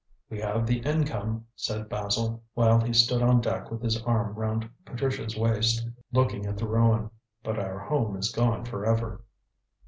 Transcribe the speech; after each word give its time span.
"We 0.31 0.39
have 0.39 0.65
the 0.65 0.79
income," 0.79 1.45
said 1.55 1.87
Basil, 1.87 2.41
while 2.55 2.79
he 2.81 2.91
stood 2.91 3.21
on 3.21 3.39
deck 3.39 3.69
with 3.69 3.83
his 3.83 4.01
arm 4.01 4.33
round 4.33 4.67
Patricia's 4.83 5.37
waist, 5.37 5.87
looking 6.11 6.47
at 6.47 6.57
the 6.57 6.67
ruin, 6.67 7.11
"but 7.43 7.59
our 7.59 7.77
home 7.77 8.15
is 8.17 8.31
gone 8.31 8.65
for 8.65 8.83
ever." 8.83 9.21